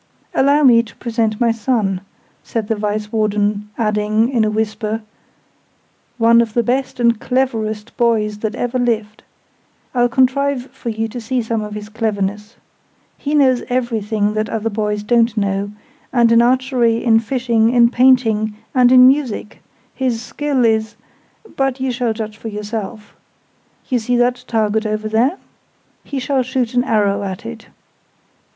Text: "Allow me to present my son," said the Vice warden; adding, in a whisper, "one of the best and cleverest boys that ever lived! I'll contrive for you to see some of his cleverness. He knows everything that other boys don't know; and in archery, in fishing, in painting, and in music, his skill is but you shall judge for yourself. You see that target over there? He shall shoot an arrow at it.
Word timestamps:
"Allow 0.33 0.63
me 0.63 0.81
to 0.81 0.95
present 0.95 1.39
my 1.39 1.51
son," 1.51 2.01
said 2.43 2.69
the 2.69 2.75
Vice 2.75 3.11
warden; 3.11 3.69
adding, 3.77 4.29
in 4.29 4.43
a 4.43 4.49
whisper, 4.49 5.03
"one 6.17 6.41
of 6.41 6.55
the 6.55 6.63
best 6.63 6.99
and 6.99 7.19
cleverest 7.19 7.95
boys 7.97 8.39
that 8.39 8.55
ever 8.55 8.79
lived! 8.79 9.21
I'll 9.93 10.09
contrive 10.09 10.71
for 10.71 10.89
you 10.89 11.07
to 11.09 11.21
see 11.21 11.43
some 11.43 11.61
of 11.61 11.75
his 11.75 11.87
cleverness. 11.87 12.55
He 13.15 13.35
knows 13.35 13.61
everything 13.69 14.33
that 14.33 14.49
other 14.49 14.71
boys 14.71 15.03
don't 15.03 15.37
know; 15.37 15.71
and 16.11 16.31
in 16.31 16.41
archery, 16.41 17.03
in 17.03 17.19
fishing, 17.19 17.69
in 17.69 17.91
painting, 17.91 18.55
and 18.73 18.91
in 18.91 19.05
music, 19.05 19.61
his 19.93 20.19
skill 20.19 20.65
is 20.65 20.95
but 21.55 21.79
you 21.79 21.91
shall 21.91 22.13
judge 22.13 22.37
for 22.37 22.47
yourself. 22.47 23.15
You 23.87 23.99
see 23.99 24.17
that 24.17 24.45
target 24.47 24.87
over 24.87 25.07
there? 25.07 25.37
He 26.03 26.17
shall 26.17 26.41
shoot 26.41 26.73
an 26.73 26.85
arrow 26.85 27.21
at 27.21 27.45
it. 27.45 27.67